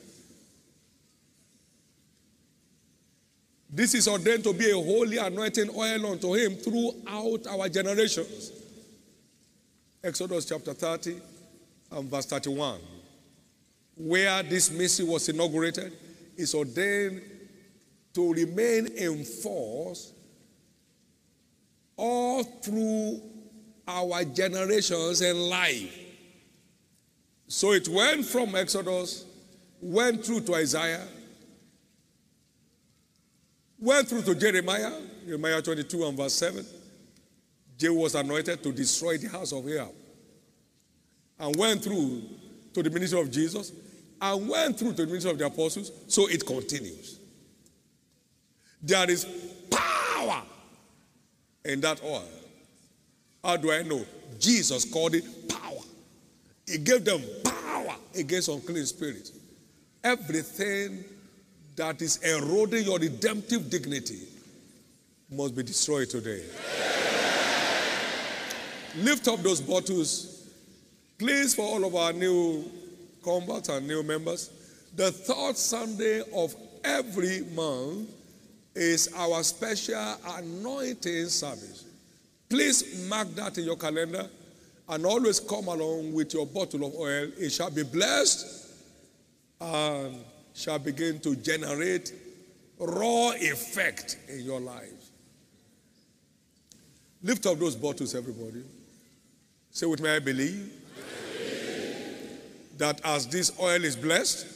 [3.71, 8.53] This is ordained to be a holy anointing oil unto him throughout our generations.
[10.03, 11.21] Exodus chapter 30
[11.91, 12.79] and verse 31.
[13.97, 15.93] Where this mystery was inaugurated
[16.37, 17.23] is ordained
[18.13, 20.13] to remain in force
[21.97, 23.21] all through
[23.87, 25.99] our generations in life.
[27.47, 29.24] So it went from Exodus,
[29.80, 31.07] went through to Isaiah,
[33.78, 34.93] went through to Jeremiah,
[35.26, 36.64] Jeremiah 22 and verse 7.
[37.76, 39.93] Jehu was anointed to destroy the house of Ahab.
[41.39, 42.22] And went through
[42.72, 43.72] to the ministry of Jesus,
[44.20, 47.18] and went through to the ministry of the apostles, so it continues.
[48.80, 49.26] There is
[49.70, 50.43] power
[51.64, 52.28] in that oil.
[53.45, 54.05] How do I know?
[54.40, 55.82] Jesus called it power.
[56.66, 59.32] He gave them power against unclean spirits.
[60.03, 61.05] Everything
[61.76, 64.20] that is eroding your redemptive dignity
[65.30, 66.42] must be destroyed today.
[68.97, 70.49] Lift up those bottles,
[71.18, 72.64] please, for all of our new
[73.22, 74.51] converts and new members.
[74.95, 78.09] The third Sunday of every month
[78.74, 81.84] is our special anointing service.
[82.49, 84.28] Please mark that in your calendar
[84.88, 87.28] and always come along with your bottle of oil.
[87.38, 88.70] It shall be blessed
[89.61, 90.16] and
[90.55, 92.12] shall begin to generate
[92.78, 94.90] raw effect in your life.
[97.22, 98.62] Lift up those bottles, everybody.
[99.70, 100.72] Say with me, I believe,
[102.76, 104.47] that as this oil is blessed,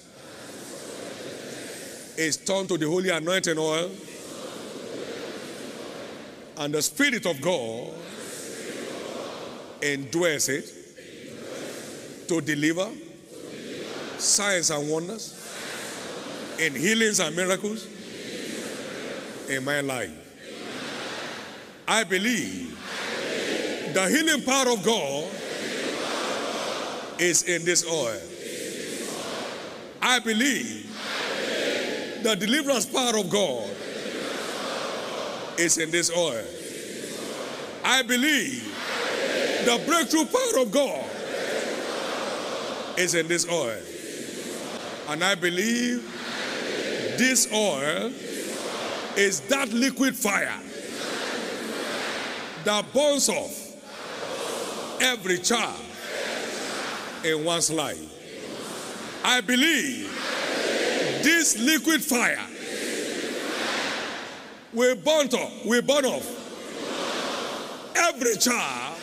[2.19, 3.91] it's turned to the holy anointing oil,
[6.59, 7.93] and the Spirit of God
[9.81, 10.75] endures it
[12.27, 12.89] to deliver
[14.19, 15.35] signs and wonders
[16.59, 17.87] in healings and miracles
[19.49, 20.11] in my life.
[21.87, 22.77] I believe
[23.95, 25.31] the healing power of God
[27.21, 28.21] is in this oil.
[30.03, 30.87] I believe
[32.25, 33.71] the deliverance power of God
[35.59, 36.45] is in this oil.
[37.85, 38.65] I believe
[39.65, 41.05] the breakthrough power of God
[42.99, 43.81] is in this oil.
[45.09, 46.03] And I believe
[47.17, 48.13] this oil
[49.17, 50.61] is that liquid fire
[52.65, 53.69] that burns off
[55.01, 55.75] every charge
[57.25, 57.99] in one's life.
[59.25, 60.09] I believe
[61.23, 62.47] this liquid fire
[64.73, 66.27] will burn off, will burn off
[67.97, 68.95] every charge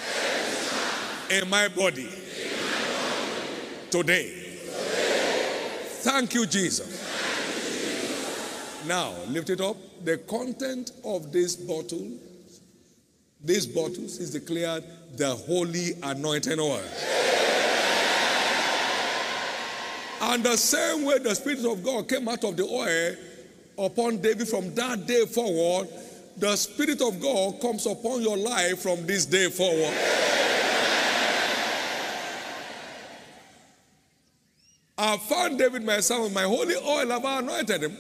[1.30, 2.10] in my body
[3.90, 4.42] today.
[6.04, 7.02] Thank you, Jesus.
[8.88, 9.78] Now, lift it up.
[10.04, 12.12] The content of this bottle,
[13.44, 14.84] these bottles is declared
[15.16, 16.84] the holy anointing oil.
[20.22, 23.16] And the same way the Spirit of God came out of the oil
[23.78, 25.90] upon David from that day forward,
[26.38, 29.94] the Spirit of God comes upon your life from this day forward.
[34.98, 37.98] I found David my son with my holy oil have I anointed him.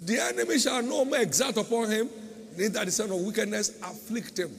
[0.00, 2.08] The enemy shall no more exalt upon him,
[2.56, 4.50] neither the son of wickedness afflict him.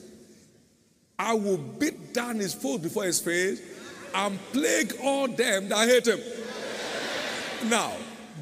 [1.17, 3.61] I will beat down his foes before his face
[4.15, 6.19] and plague all them that hate him.
[7.69, 7.93] Now,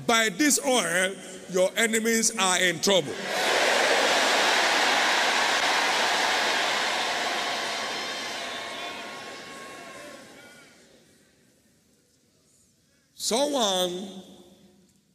[0.07, 1.13] by this oil,
[1.51, 3.13] your enemies are in trouble.
[13.15, 14.07] Someone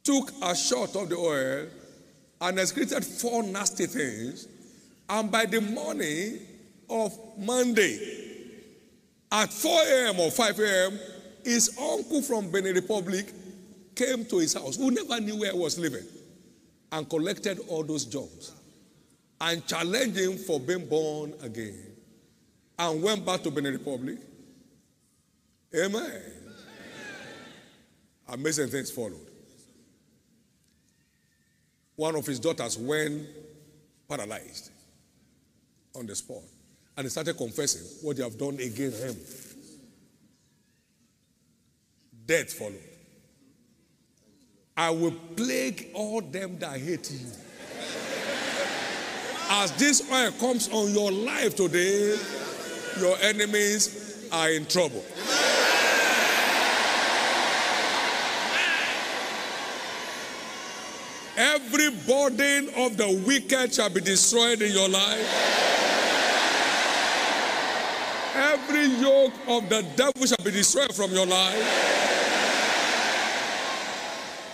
[0.03, 1.67] took a shot of the oil
[2.41, 4.47] and excreted four nasty things,
[5.09, 6.39] and by the morning
[6.89, 8.17] of Monday,
[9.31, 10.19] at 4 a.m.
[10.19, 10.99] or 5 a.m.,
[11.43, 13.31] his uncle from Benin Republic
[13.95, 16.05] came to his house, who never knew where he was living,
[16.91, 18.53] and collected all those jobs
[19.41, 21.77] and challenged him for being born again
[22.79, 24.17] and went back to Benin Republic.
[25.75, 26.21] Amen.
[28.29, 29.27] Amazing things followed.
[31.95, 33.27] One of his daughters went
[34.07, 34.71] paralyzed
[35.95, 36.43] on the spot.
[36.95, 39.15] And he started confessing what they have done against him.
[42.25, 42.96] Death followed.
[44.77, 47.27] I will plague all them that hate you.
[49.49, 52.15] As this oil comes on your life today,
[52.99, 55.03] your enemies are in trouble.
[61.37, 65.57] Every burden of the wicked shall be destroyed in your life.
[68.35, 71.95] Every yoke of the devil shall be destroyed from your life.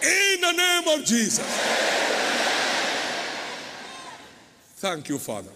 [0.04, 1.46] In name of Jesus.
[4.78, 5.50] Thank you, Father.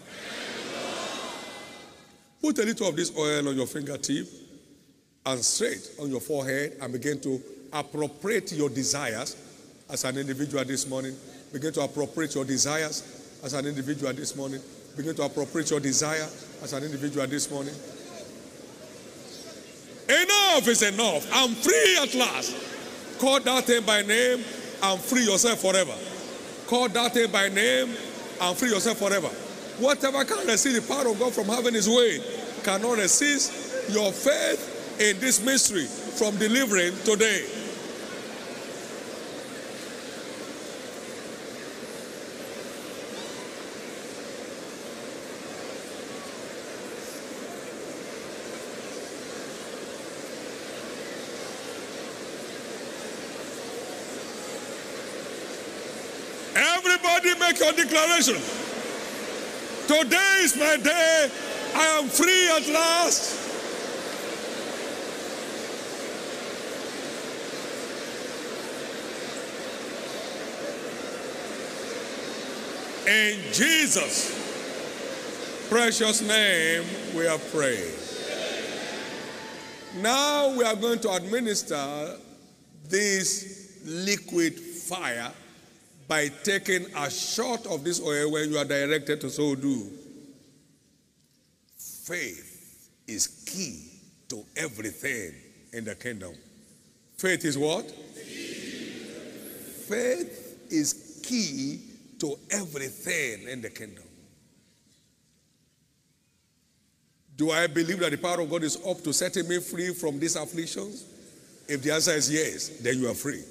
[2.40, 4.26] Put a little of this oil on your fingertip
[5.26, 7.42] and straight on your forehead and begin to
[7.72, 9.36] appropriate your desires
[9.90, 11.14] as an individual this morning.
[11.52, 14.60] Begin to appropriate your desires as an individual this morning.
[14.96, 16.26] Begin to appropriate your desire
[16.62, 17.74] as an individual this morning.
[20.08, 21.28] Enough is enough.
[21.32, 23.18] I'm free at last.
[23.18, 24.42] Call that thing by name
[24.82, 25.94] and free yourself forever.
[26.66, 27.94] Call that thing by name
[28.40, 29.28] and free yourself forever.
[29.78, 32.20] Whatever can receive the power of God from having his way
[32.64, 37.46] cannot resist your faith in this mystery from delivering today.
[56.56, 58.36] Everybody make your declaration.
[59.86, 61.30] Today is my day.
[61.74, 63.46] I am free at last.
[73.06, 74.34] In Jesus'
[75.70, 76.84] precious name,
[77.16, 77.94] we are praying.
[79.96, 82.16] Now we are going to administer
[82.88, 85.32] this liquid fire
[86.08, 89.86] by taking a shot of this oil when you are directed to so do.
[91.76, 93.84] Faith is key
[94.28, 95.34] to everything
[95.74, 96.34] in the kingdom.
[97.18, 97.90] Faith is what?
[99.86, 101.80] Faith is key
[102.18, 104.04] to everything in the kingdom.
[107.36, 110.18] Do I believe that the power of God is up to setting me free from
[110.18, 111.04] these afflictions?
[111.68, 113.44] If the answer is yes, then you are free.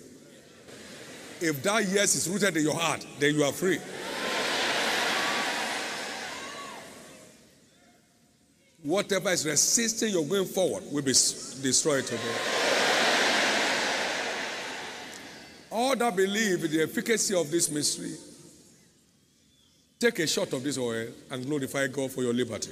[1.40, 3.80] If that yes is rooted in your heart, then you are free.
[8.84, 12.22] Whatever is resisting your going forward will be destroyed today.
[15.70, 18.16] All that believe in the efficacy of this mystery,
[20.00, 22.72] take a shot of this oil and glorify God for your liberty.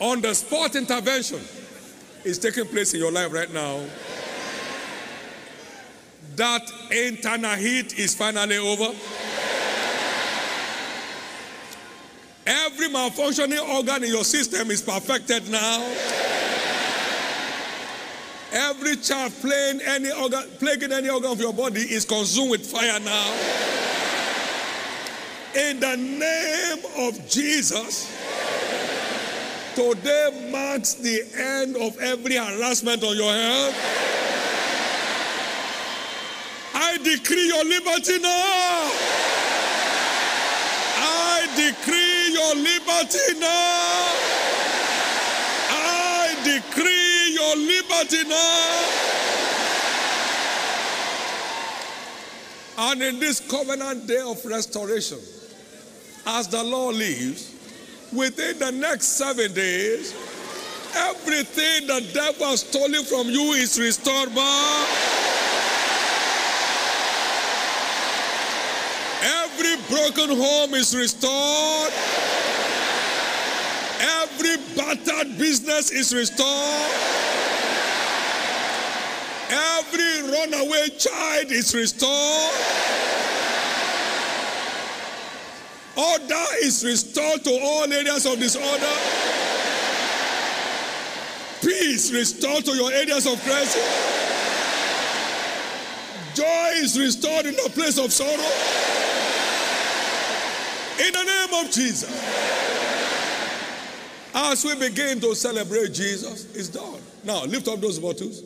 [0.00, 1.40] On the spot intervention
[2.24, 3.80] is taking place in your life right now.
[6.36, 8.94] That internal heat is finally over.
[12.46, 15.84] Every malfunctioning organ in your system is perfected now.
[18.52, 22.98] Every child playing any organ, plaguing any organ of your body is consumed with fire
[23.00, 23.34] now.
[25.54, 28.17] In the name of Jesus,
[29.78, 33.76] today marks the end of every harassment on your health.
[36.74, 38.90] I decree your liberty now.
[40.98, 44.18] I decree your liberty now.
[45.70, 48.84] I decree your liberty now.
[52.78, 55.18] And in this covenant day of restoration,
[56.26, 57.57] as the Lord lives,
[58.12, 60.14] within the next seven days,
[60.94, 64.88] everything the devil has stolen from you is restored back.
[69.22, 71.92] Every broken home is restored.
[74.00, 76.92] Every battered business is restored.
[79.50, 83.07] Every runaway child is restored.
[85.98, 88.94] Order is restored to all areas of disorder.
[91.60, 93.82] Peace restored to your areas of crisis.
[96.34, 98.30] Joy is restored in the place of sorrow.
[101.04, 102.08] In the name of Jesus.
[104.32, 107.00] As we begin to celebrate Jesus, it's done.
[107.24, 108.44] Now, lift up those bottles.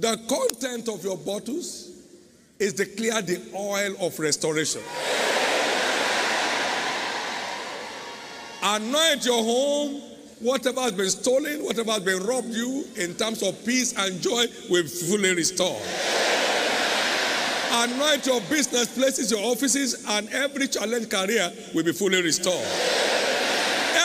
[0.00, 1.90] The content of your bottles
[2.58, 4.80] is declared the oil of restoration.
[8.62, 10.00] Anoint your home.
[10.40, 14.46] Whatever has been stolen, whatever has been robbed you in terms of peace and joy
[14.70, 15.78] will fully restore.
[17.72, 22.66] Anoint your business places, your offices, and every challenge career will be fully restored.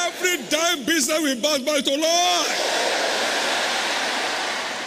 [0.03, 2.94] Every dime business will bounce back to life.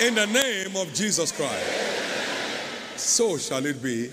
[0.01, 2.99] In the name of Jesus Christ.
[2.99, 4.11] So shall it be.